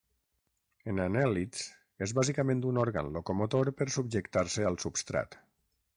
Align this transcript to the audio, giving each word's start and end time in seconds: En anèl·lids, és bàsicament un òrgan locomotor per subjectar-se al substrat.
En 0.93 1.01
anèl·lids, 1.03 1.67
és 2.07 2.15
bàsicament 2.21 2.65
un 2.71 2.81
òrgan 2.87 3.13
locomotor 3.19 3.71
per 3.83 3.91
subjectar-se 3.97 4.67
al 4.71 4.83
substrat. 4.87 5.39